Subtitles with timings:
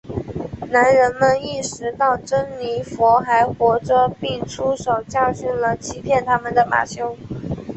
[0.71, 7.15] 男人们意识到珍妮佛还活着并出手教训了欺骗他们的马修。